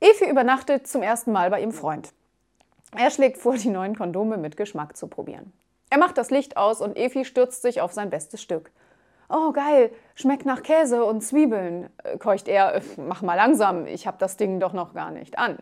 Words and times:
Efi 0.00 0.30
übernachtet 0.30 0.86
zum 0.86 1.02
ersten 1.02 1.32
Mal 1.32 1.50
bei 1.50 1.60
ihrem 1.60 1.72
Freund. 1.72 2.12
Er 2.96 3.10
schlägt 3.10 3.38
vor, 3.38 3.56
die 3.56 3.68
neuen 3.68 3.96
Kondome 3.96 4.36
mit 4.36 4.56
Geschmack 4.56 4.96
zu 4.96 5.08
probieren. 5.08 5.52
Er 5.90 5.98
macht 5.98 6.18
das 6.18 6.30
Licht 6.30 6.56
aus 6.56 6.80
und 6.80 6.96
Efi 6.96 7.24
stürzt 7.24 7.62
sich 7.62 7.80
auf 7.80 7.92
sein 7.92 8.10
bestes 8.10 8.40
Stück. 8.40 8.70
Oh, 9.28 9.52
geil, 9.52 9.90
schmeckt 10.14 10.46
nach 10.46 10.62
Käse 10.62 11.04
und 11.04 11.20
Zwiebeln, 11.22 11.90
äh, 12.04 12.16
keucht 12.16 12.48
er. 12.48 12.76
Äh, 12.76 12.80
mach 12.96 13.22
mal 13.22 13.34
langsam, 13.34 13.86
ich 13.86 14.06
hab 14.06 14.18
das 14.18 14.36
Ding 14.36 14.60
doch 14.60 14.72
noch 14.72 14.94
gar 14.94 15.10
nicht 15.10 15.38
an. 15.38 15.58